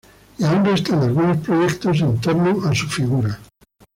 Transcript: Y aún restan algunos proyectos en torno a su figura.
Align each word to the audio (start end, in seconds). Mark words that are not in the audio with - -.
Y 0.39 0.43
aún 0.45 0.65
restan 0.65 0.99
algunos 1.03 1.37
proyectos 1.37 2.01
en 2.01 2.19
torno 2.19 2.67
a 2.67 2.73
su 2.73 2.87
figura. 2.87 3.39